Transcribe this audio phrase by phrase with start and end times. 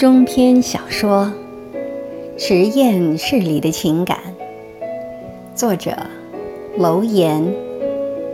[0.00, 1.30] 中篇小说
[2.38, 4.18] 《实验室里的情感》，
[5.54, 5.94] 作者
[6.78, 7.54] 楼岩，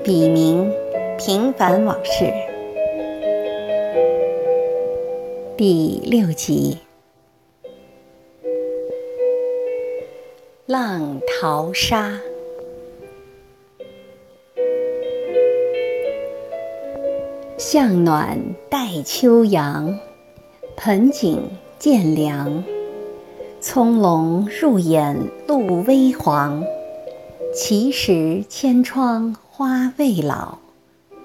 [0.04, 0.70] 笔名
[1.18, 2.32] 平凡往事，
[5.56, 6.78] 第六集。
[10.66, 12.20] 浪淘沙，
[17.58, 18.38] 向暖
[18.70, 19.98] 待秋阳。
[20.76, 21.42] 盆景
[21.78, 22.62] 渐凉，
[23.60, 25.16] 葱茏入眼
[25.48, 26.62] 露微黄。
[27.54, 30.58] 奇石千窗花未老，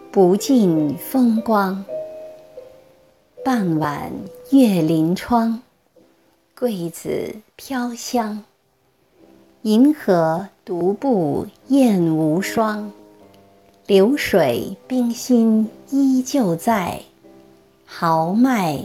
[0.09, 1.83] 不尽风光。
[3.43, 4.11] 傍晚
[4.51, 5.61] 月临窗，
[6.57, 8.43] 桂子飘香。
[9.63, 12.89] 银河独步雁无双，
[13.85, 17.01] 流水冰心依旧在，
[17.85, 18.79] 豪迈。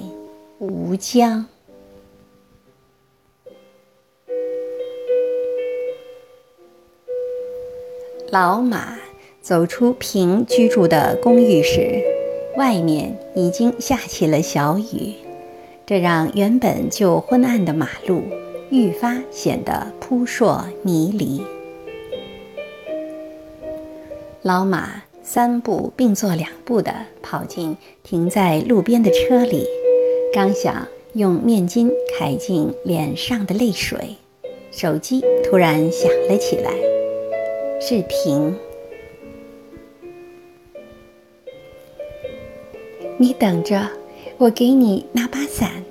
[0.59, 1.45] 吴江，
[8.31, 8.97] 老马
[9.43, 12.03] 走出平居住的公寓时，
[12.57, 15.13] 外面已经下起了小雨，
[15.85, 18.23] 这让原本就昏暗的马路
[18.70, 21.43] 愈发显得扑朔迷离。
[24.41, 29.67] 老马三步并作两步地跑进停在路边的车里。
[30.37, 34.17] 刚想用面巾揩净脸上的泪水，
[34.70, 36.70] 手机突然响了起来，
[37.81, 38.55] 是平。
[43.17, 43.89] 你等着，
[44.37, 45.83] 我给你拿把伞。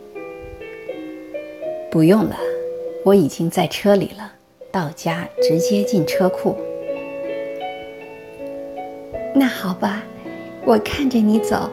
[1.89, 2.37] 不用了，
[3.03, 4.31] 我已经在车里了，
[4.71, 6.55] 到家直接进车库。
[9.33, 10.03] 那好吧，
[10.67, 11.67] 我看着你走，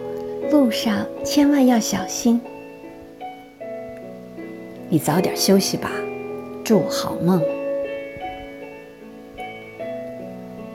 [0.50, 2.41] 路上千万要小心。
[4.92, 5.91] 你早点休息吧，
[6.62, 7.42] 祝好梦。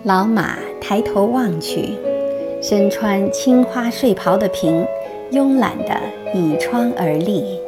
[0.01, 1.91] 老马抬头望去，
[2.59, 4.83] 身穿青花睡袍的平，
[5.31, 6.01] 慵懒地
[6.33, 7.59] 倚窗而立，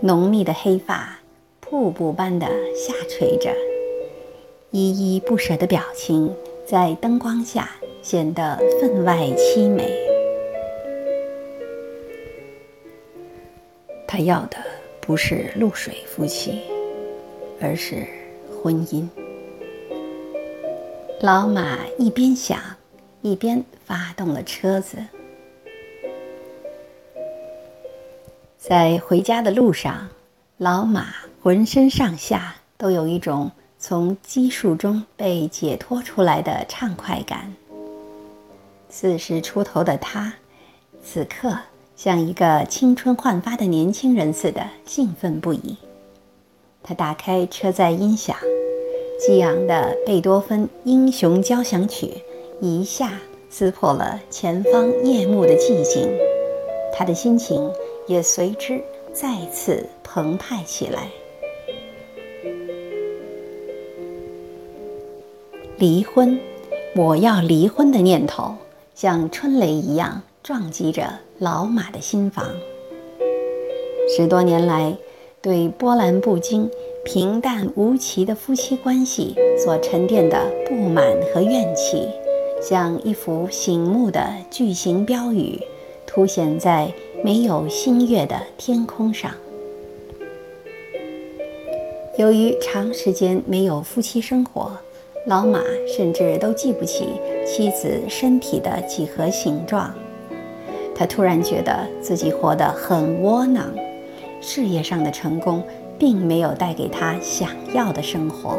[0.00, 1.20] 浓密的黑发
[1.60, 3.54] 瀑布般的下垂着，
[4.72, 6.34] 依依不舍的表情
[6.66, 7.70] 在灯光下
[8.02, 9.96] 显得分外凄美。
[14.08, 14.56] 他要的。
[15.12, 16.62] 不是露水夫妻，
[17.60, 18.06] 而是
[18.48, 19.06] 婚姻。
[21.20, 22.58] 老马一边想，
[23.20, 24.96] 一边发动了车子。
[28.56, 30.08] 在回家的路上，
[30.56, 31.08] 老马
[31.42, 37.54] 浑身上下都有一种从积树中被解脱出来的畅快感。
[38.88, 40.32] 四十出头的他，
[41.04, 41.54] 此刻。
[42.02, 45.76] 像一个青春焕发的年轻人似的兴奋不已。
[46.82, 48.36] 他打开车载音响，
[49.24, 52.06] 激昂的贝多芬《英雄交响曲》
[52.60, 56.08] 一下撕破了前方夜幕的寂静，
[56.92, 57.70] 他的心情
[58.08, 61.08] 也随之再次澎湃起来。
[65.76, 66.36] 离婚，
[66.96, 68.56] 我要离婚的念头
[68.92, 70.20] 像春雷一样。
[70.42, 71.08] 撞击着
[71.42, 72.46] 老马的心房。
[74.16, 74.96] 十多年来，
[75.40, 76.70] 对波澜不惊、
[77.04, 80.38] 平淡无奇的夫妻关系所沉淀的
[80.68, 81.04] 不满
[81.34, 82.06] 和怨气，
[82.62, 85.58] 像一幅醒目的巨型标语，
[86.06, 86.92] 凸显在
[87.24, 89.32] 没有星月的天空上。
[92.18, 94.70] 由于长时间没有夫妻生活，
[95.26, 97.08] 老马甚至都记不起
[97.44, 99.92] 妻子身体的几何形状。
[100.94, 103.64] 他突然觉得自己活得很窝囊，
[104.40, 105.62] 事业上的成功
[105.98, 108.58] 并没有带给他想要的生活。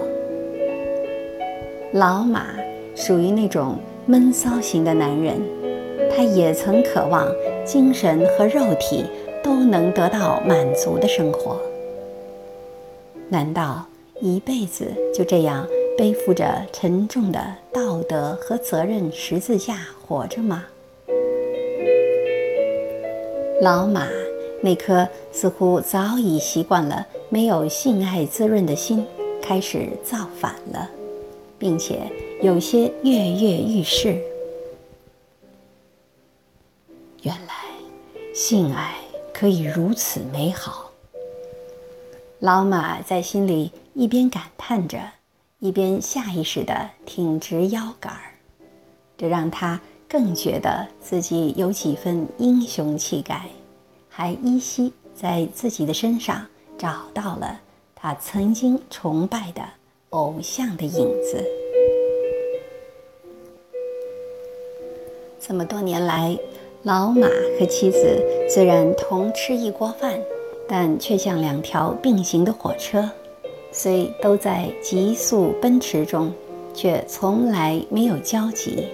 [1.93, 2.47] 老马
[2.95, 3.75] 属于那种
[4.05, 5.39] 闷骚型的男人，
[6.09, 7.27] 他也曾渴望
[7.63, 9.05] 精神和肉体
[9.43, 11.59] 都能得到满足的生活。
[13.29, 13.85] 难道
[14.19, 15.65] 一辈子就这样
[15.97, 17.39] 背负着沉重的
[17.71, 20.65] 道德和责任十字架活着吗？
[23.61, 24.07] 老马
[24.61, 29.05] 那颗似乎早已习惯了没有性爱滋润的心
[29.41, 30.89] 开始造反了，
[31.57, 32.11] 并且
[32.41, 34.21] 有些跃跃欲试。
[37.21, 37.53] 原来
[38.33, 38.95] 性爱
[39.33, 40.91] 可以如此美好。
[42.39, 44.99] 老马在心里一边感叹着，
[45.59, 48.35] 一边下意识地挺直腰杆儿，
[49.17, 49.79] 这让他。
[50.13, 53.47] 更觉得自己有几分英雄气概，
[54.07, 56.45] 还依稀在自己的身上
[56.77, 57.59] 找到了
[57.95, 59.63] 他曾经崇拜的
[60.11, 60.91] 偶像的影
[61.23, 61.43] 子。
[65.39, 66.37] 这么多年来，
[66.83, 67.27] 老马
[67.59, 70.19] 和妻子虽然同吃一锅饭，
[70.67, 73.09] 但却像两条并行的火车，
[73.71, 76.31] 虽都在急速奔驰中，
[76.71, 78.89] 却从来没有交集，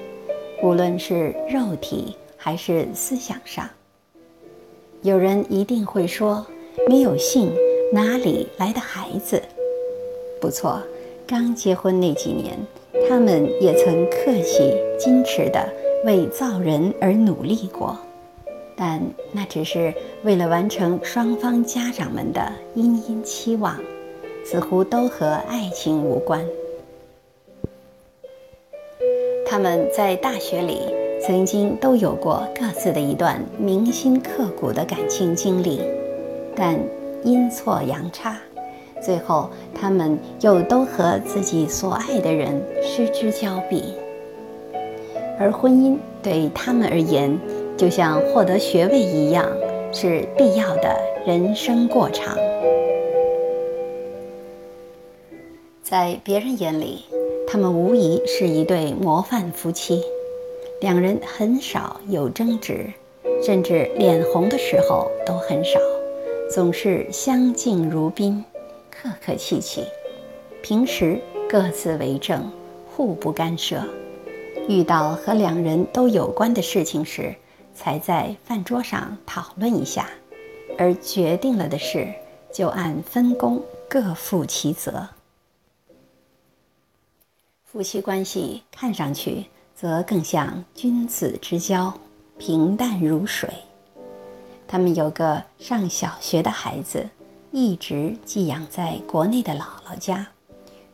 [0.62, 3.70] 无论是肉体还是思想上。
[5.02, 6.46] 有人一定会说，
[6.88, 7.52] 没有性
[7.94, 9.42] 哪里来的孩子？
[10.42, 10.82] 不错，
[11.26, 12.58] 刚结婚那几年，
[13.08, 15.68] 他们也曾客气矜持的。
[16.06, 17.98] 为造人而努力过，
[18.74, 19.02] 但
[19.34, 23.78] 那只是为了完成双方家长们的殷殷期望，
[24.46, 26.42] 似乎都和爱情无关。
[29.50, 30.82] 他们在大学里
[31.20, 35.82] 曾经都有过各自的一段铭心刻骨的感情经历，
[36.56, 36.80] 但
[37.24, 38.38] 阴错阳差，
[39.02, 43.96] 最后他们又都和自己所爱的人失之交臂。
[45.40, 47.36] 而婚姻对他们而言，
[47.76, 49.50] 就像获得学位一样，
[49.92, 52.38] 是必要的人生过程。
[55.82, 57.04] 在别人眼里，
[57.52, 60.04] 他们无疑是一对模范夫妻。
[60.82, 62.86] 两人很少有争执，
[63.44, 65.80] 甚至脸红的时候都很少，
[66.54, 68.46] 总是相敬如宾，
[68.92, 69.84] 客客气气。
[70.62, 71.20] 平时
[71.50, 72.52] 各自为政，
[72.96, 73.82] 互不干涉。
[74.68, 77.34] 遇到和两人都有关的事情时，
[77.74, 80.08] 才在饭桌上讨论一下，
[80.78, 82.08] 而决定了的事
[82.54, 83.60] 就按分工
[83.90, 85.08] 各负其责。
[87.72, 89.46] 夫妻关系看上去
[89.76, 91.94] 则更像君子之交，
[92.40, 93.48] 平淡如水。
[94.68, 97.08] 他们有个上小学的孩子，
[97.52, 100.28] 一直寄养在国内的姥姥家，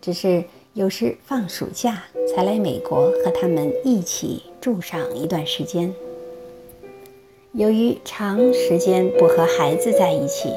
[0.02, 0.44] 只是。
[0.74, 5.90] 有时放暑假才来美国和他们一起住上一段时间。
[7.54, 10.50] 由于长时间不和孩子在一起，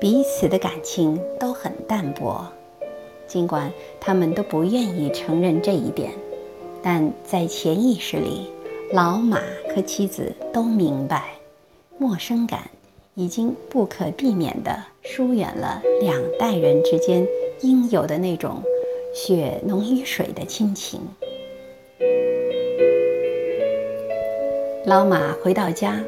[0.00, 2.46] 彼此的感情都很淡薄。
[3.26, 6.10] 尽管他们都不愿意承认这一点，
[6.82, 8.50] 但在潜意识里，
[8.92, 9.40] 老马
[9.74, 11.34] 和妻子都明白，
[11.98, 12.70] 陌生感
[13.14, 17.26] 已经不可避免地疏远了两代人之间
[17.60, 18.62] 应有的那种。
[19.14, 21.00] 血浓于水的亲情。
[24.84, 25.98] 老马回到家，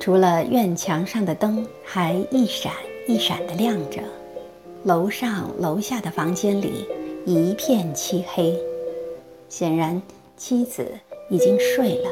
[0.00, 2.72] 除了院墙上的灯还一闪
[3.06, 4.00] 一闪的亮着，
[4.84, 6.86] 楼上楼下的房间里
[7.24, 8.56] 一片漆黑。
[9.48, 10.00] 显然
[10.36, 10.86] 妻子
[11.30, 12.10] 已经睡了。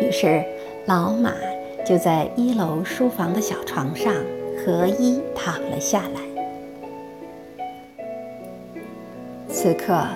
[0.00, 0.44] 于是
[0.86, 1.32] 老马
[1.86, 4.12] 就在一楼书房的小床上
[4.58, 6.20] 合衣躺了下来。
[9.48, 10.06] 此刻，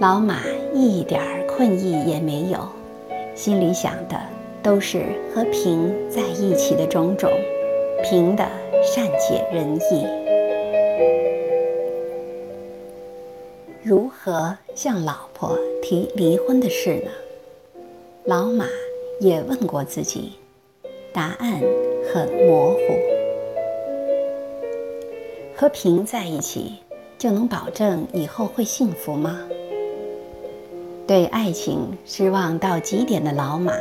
[0.00, 0.40] 老马
[0.74, 2.68] 一点困意也没有，
[3.34, 4.18] 心里想的
[4.62, 7.30] 都是和平在一起的种种，
[8.02, 8.44] 平的
[8.82, 10.25] 善解人意。
[13.88, 17.10] 如何向老婆提离婚的事呢？
[18.24, 18.66] 老马
[19.20, 20.32] 也问过自己，
[21.12, 21.62] 答案
[22.12, 22.80] 很模糊。
[25.54, 26.78] 和平在一起。
[27.18, 29.40] 就能保证以后会幸福吗？
[31.06, 33.72] 对爱情失望到极点的老马，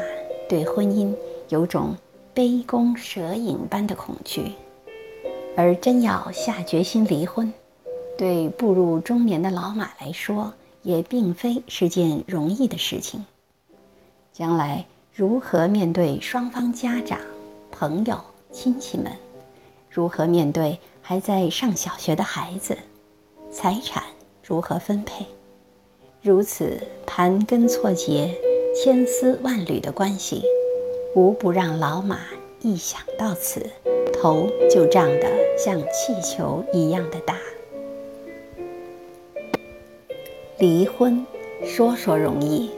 [0.48, 1.14] 对婚姻
[1.50, 1.94] 有种
[2.34, 4.54] 杯弓蛇影般的恐惧。
[5.58, 7.52] 而真要下决心离婚，
[8.18, 10.54] 对步入中年的老马来说，
[10.84, 13.26] 也并非是件容易的事情。
[14.32, 17.20] 将来如何面对双方家长、
[17.72, 18.20] 朋友、
[18.52, 19.12] 亲戚们？
[19.90, 22.78] 如何面对还在上小学的孩子？
[23.52, 24.04] 财产
[24.44, 25.26] 如何分配？
[26.22, 28.36] 如此盘根错节、
[28.76, 30.44] 千丝万缕的关系，
[31.16, 32.20] 无不让老马
[32.62, 33.70] 一想到此，
[34.14, 37.38] 头就胀得像气球一样的大。
[40.58, 41.26] 离婚
[41.64, 42.70] 说说容易，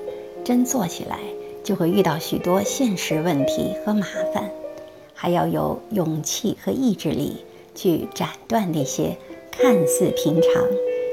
[0.43, 1.19] 真做起来
[1.63, 4.49] 就会遇到许多现实问题和麻烦，
[5.13, 9.15] 还要有勇气和意志力去斩断那些。
[9.59, 10.67] 看似平常，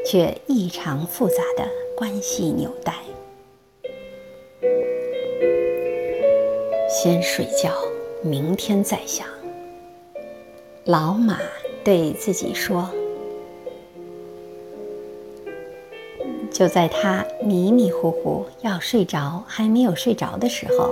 [0.04, 1.66] 却异常复杂的
[1.97, 2.92] 关系纽带。
[6.90, 7.73] 先睡觉，
[8.23, 9.26] 明天再想。
[10.85, 11.38] 老马
[11.83, 12.90] 对自己说。
[16.54, 20.88] 就在他迷迷糊糊要睡着还没有睡着的时候，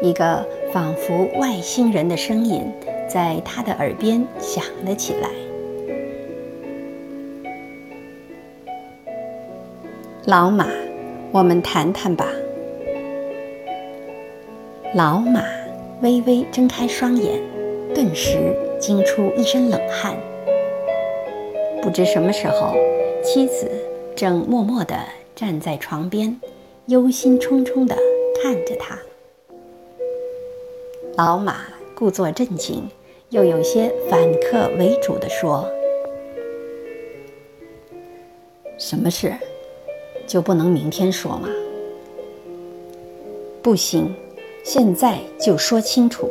[0.00, 2.62] 一个仿佛外星人的声音
[3.06, 5.28] 在他的耳边响了起来。
[10.24, 10.66] 老马，
[11.30, 12.26] 我们谈谈吧。
[14.94, 15.44] 老马
[16.00, 17.38] 微微睁开双眼，
[17.94, 18.38] 顿时
[18.80, 20.16] 惊出一身冷汗。
[21.82, 22.74] 不知什么时候，
[23.22, 23.70] 妻子
[24.16, 24.98] 正默默地
[25.34, 26.40] 站在床边，
[26.86, 27.94] 忧心忡忡地
[28.42, 28.98] 看着他。
[31.18, 32.88] 老马故作镇静，
[33.28, 35.68] 又有些反客为主地说
[38.80, 39.34] ：“什么事，
[40.26, 41.50] 就不能明天说吗？
[43.60, 44.14] 不行，
[44.64, 46.30] 现在就说清楚。”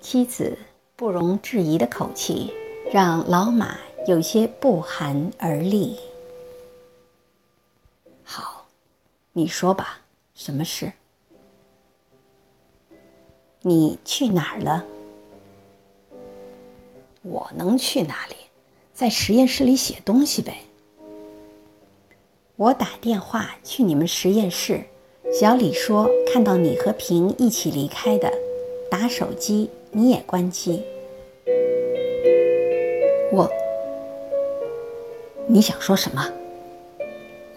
[0.00, 0.56] 妻子
[0.94, 2.52] 不容置疑的口气。
[2.92, 5.96] 让老马有些不寒而栗。
[8.34, 8.64] 好，
[9.34, 9.98] 你说吧，
[10.34, 10.90] 什么事？
[13.60, 14.86] 你去哪儿了？
[17.20, 18.36] 我能去哪里？
[18.94, 20.62] 在实验室里写东西呗。
[22.56, 24.82] 我打电话去你们实验室，
[25.38, 28.32] 小李说看到你和平一起离开的，
[28.90, 30.82] 打手机你也关机。
[33.30, 33.46] 我，
[35.46, 36.32] 你想说什么？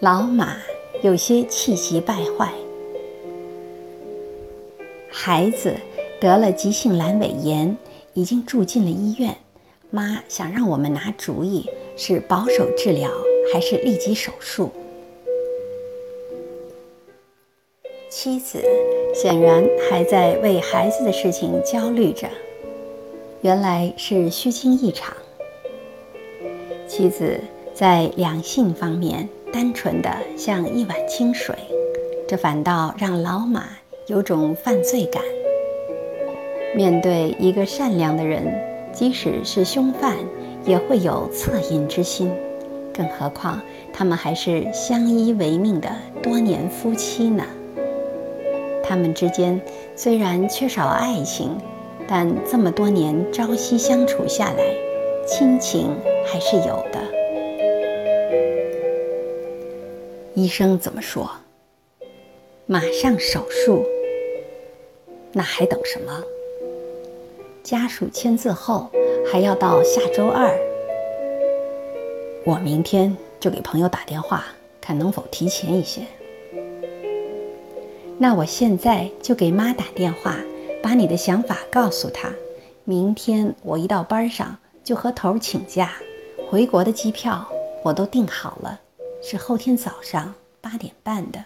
[0.00, 0.58] 老马
[1.02, 2.52] 有些气急败坏。
[5.10, 5.74] 孩子
[6.20, 7.74] 得了急性阑尾炎，
[8.12, 9.34] 已经住进了医院。
[9.90, 13.10] 妈想让我们拿主意，是保守治疗
[13.50, 14.70] 还是立即手术？
[18.10, 18.62] 妻子
[19.14, 22.28] 显然还在为孩子的事情焦虑着。
[23.40, 25.16] 原来是虚惊一场。
[26.86, 27.40] 妻子
[27.72, 31.54] 在两性方面单纯的像一碗清水，
[32.28, 33.64] 这反倒让老马
[34.06, 35.22] 有种犯罪感。
[36.74, 38.44] 面对一个善良的人，
[38.92, 40.16] 即使是凶犯，
[40.64, 42.30] 也会有恻隐之心。
[42.92, 43.60] 更何况
[43.92, 45.88] 他们还是相依为命的
[46.22, 47.44] 多年夫妻呢？
[48.82, 49.60] 他们之间
[49.94, 51.56] 虽然缺少爱情，
[52.06, 54.64] 但这么多年朝夕相处下来，
[55.26, 55.90] 亲情。
[56.28, 57.15] 还是有的。
[60.36, 61.30] 医生怎么说？
[62.66, 63.82] 马上手术。
[65.32, 66.22] 那还等什么？
[67.62, 68.90] 家属签字后
[69.32, 70.54] 还要到下周二。
[72.44, 74.44] 我明天就给朋友打电话，
[74.78, 76.02] 看能否提前一些。
[78.18, 80.36] 那我现在就给妈打电话，
[80.82, 82.30] 把你的想法告诉她。
[82.84, 85.94] 明天我一到班上就和头请假。
[86.46, 87.50] 回国的机票
[87.82, 88.78] 我都订好了，
[89.28, 91.44] 是后天早上八点半的。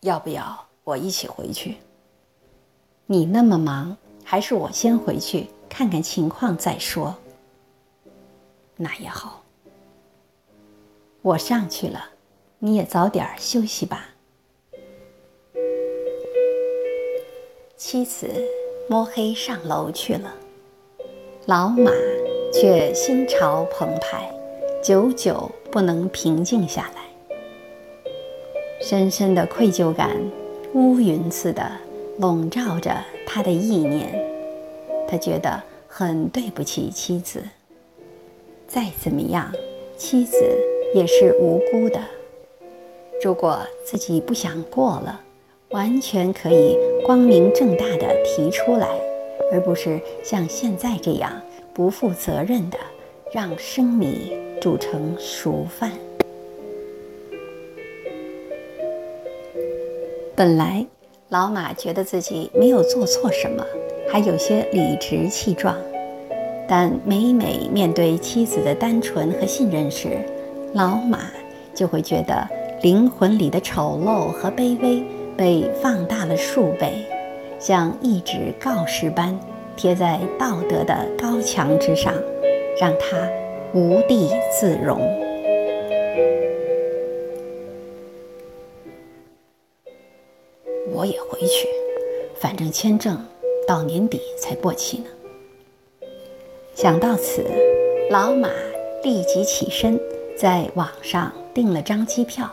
[0.00, 1.78] 要不要我一起回去？
[3.06, 7.16] 你那么忙，还是我先回去看看情况再说。
[8.76, 9.42] 那也好，
[11.22, 12.10] 我上去了，
[12.58, 14.10] 你也早点休息吧。
[17.78, 18.28] 妻子
[18.90, 20.34] 摸黑上楼去了，
[21.46, 21.90] 老马。
[22.52, 24.32] 却心潮澎湃，
[24.84, 27.00] 久久不能平静下来。
[28.82, 30.10] 深深的愧疚感，
[30.74, 31.72] 乌云似的
[32.18, 32.94] 笼罩着
[33.26, 34.12] 他的意念。
[35.08, 37.42] 他觉得很对不起妻子。
[38.68, 39.50] 再怎么样，
[39.96, 40.36] 妻子
[40.94, 41.98] 也是无辜的。
[43.22, 45.18] 如果自己不想过了，
[45.70, 46.76] 完全可以
[47.06, 48.86] 光明正大的提出来，
[49.50, 51.40] 而不是像现在这样。
[51.72, 52.78] 不负责任的
[53.32, 55.90] 让生米煮成熟饭。
[60.36, 60.84] 本来
[61.28, 63.64] 老马觉得自己没有做错什么，
[64.10, 65.76] 还有些理直气壮，
[66.68, 70.18] 但每每面对妻子的单纯和信任时，
[70.72, 71.30] 老马
[71.74, 72.48] 就会觉得
[72.82, 75.02] 灵魂里的丑陋和卑微
[75.36, 77.04] 被放大了数倍，
[77.58, 79.38] 像一纸告示般。
[79.76, 82.14] 贴在道德的高墙之上，
[82.80, 83.28] 让他
[83.74, 85.00] 无地自容。
[90.92, 91.66] 我也回去，
[92.36, 93.18] 反正签证
[93.66, 95.06] 到年底才过期呢。
[96.72, 97.44] 想到此，
[98.10, 98.48] 老马
[99.02, 99.98] 立即起身，
[100.36, 102.48] 在网上订了张机票，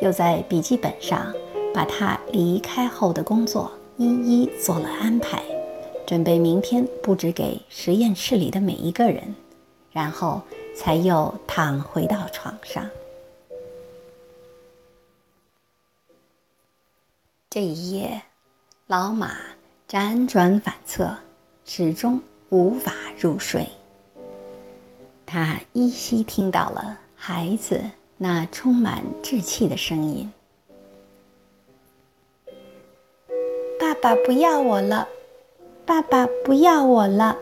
[0.00, 1.30] 又在笔记本上
[1.74, 5.42] 把他离开后的工作一一做了安排。
[6.06, 9.34] 准备明天布置给实验室里的每一个人，
[9.92, 10.40] 然后
[10.74, 12.88] 才又躺回到床上。
[17.48, 18.22] 这一夜，
[18.86, 19.36] 老马
[19.88, 21.16] 辗转反侧，
[21.64, 22.20] 始终
[22.50, 23.68] 无法入睡。
[25.26, 27.82] 他依稀听到了孩子
[28.16, 30.32] 那充满稚气的声音
[33.78, 35.08] ：“爸爸不要我了，
[35.84, 37.36] 爸爸不要我了。”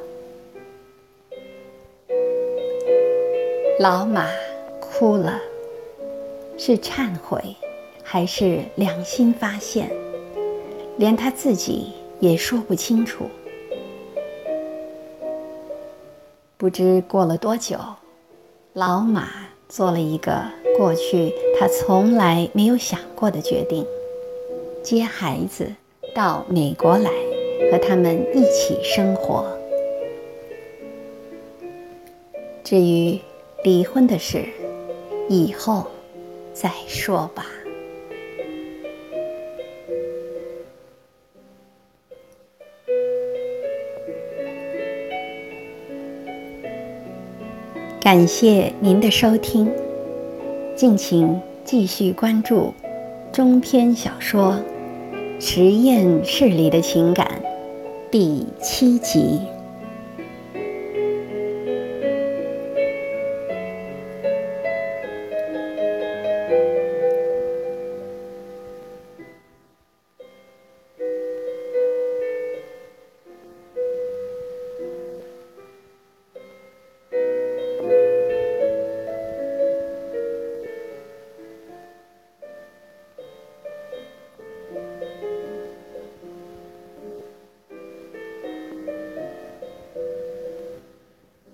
[3.80, 4.26] 老马
[4.80, 5.40] 哭了，
[6.56, 7.54] 是忏悔，
[8.02, 9.88] 还是良心发现？
[10.96, 13.26] 连他自己也说不清楚。
[16.56, 17.78] 不知过了多久，
[18.72, 19.28] 老马
[19.68, 20.42] 做了一个
[20.76, 23.86] 过去他从来没有想过的决定：
[24.82, 25.72] 接孩子
[26.12, 27.12] 到美国来，
[27.70, 29.46] 和他们一起生活。
[32.64, 33.20] 至于……
[33.64, 34.44] 离婚的事，
[35.28, 35.86] 以后
[36.52, 37.44] 再说吧。
[48.00, 49.70] 感谢您的收听，
[50.76, 52.72] 敬请继续关注
[53.32, 54.54] 中篇小说
[55.44, 57.42] 《实验室里的情感》
[58.10, 59.40] 第七集。